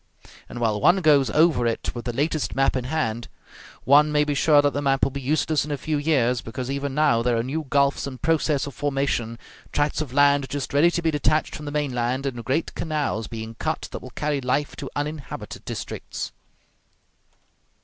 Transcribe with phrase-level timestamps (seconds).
[0.49, 3.27] And while one goes over it with the latest map in hand,
[3.83, 6.71] one may be sure that the map will be useless in a few years, because
[6.71, 9.37] even now there are new gulfs in process of formation,
[9.71, 13.53] tracts of land just ready to be detached from the mainland, and great canals being
[13.59, 16.31] cut that will carry life to uninhabited districts.